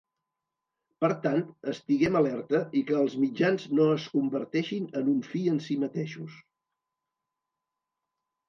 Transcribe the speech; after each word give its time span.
Per 1.03 1.09
tant, 1.25 1.41
estiguem 1.71 2.17
alerta 2.21 2.61
i 2.79 2.81
que 2.87 2.97
els 3.01 3.17
mitjans 3.25 3.67
no 3.81 3.87
es 3.99 4.07
converteixin 4.15 4.89
en 5.03 5.13
un 5.15 5.23
fi 5.29 5.43
en 5.53 5.63
si 5.67 5.79
mateixos. 5.85 6.39